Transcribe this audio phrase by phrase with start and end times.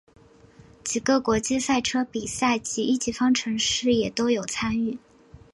[0.83, 4.97] 几个国际赛车比赛及一级方程式也都有参与。